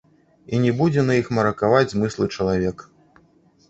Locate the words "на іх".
1.11-1.31